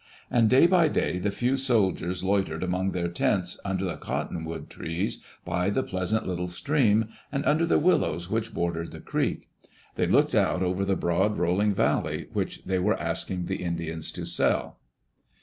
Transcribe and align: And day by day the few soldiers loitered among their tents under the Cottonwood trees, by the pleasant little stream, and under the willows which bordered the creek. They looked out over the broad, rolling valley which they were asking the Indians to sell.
And 0.31 0.49
day 0.49 0.65
by 0.65 0.87
day 0.87 1.19
the 1.19 1.29
few 1.29 1.57
soldiers 1.57 2.23
loitered 2.23 2.63
among 2.63 2.89
their 2.89 3.07
tents 3.07 3.59
under 3.63 3.85
the 3.85 3.97
Cottonwood 3.97 4.67
trees, 4.67 5.21
by 5.45 5.69
the 5.69 5.83
pleasant 5.83 6.25
little 6.27 6.47
stream, 6.47 7.09
and 7.31 7.45
under 7.45 7.67
the 7.67 7.77
willows 7.77 8.27
which 8.27 8.51
bordered 8.51 8.93
the 8.93 8.99
creek. 8.99 9.47
They 9.93 10.07
looked 10.07 10.33
out 10.33 10.63
over 10.63 10.83
the 10.85 10.95
broad, 10.95 11.37
rolling 11.37 11.75
valley 11.75 12.25
which 12.33 12.63
they 12.65 12.79
were 12.79 12.99
asking 12.99 13.45
the 13.45 13.61
Indians 13.61 14.11
to 14.13 14.25
sell. 14.25 14.79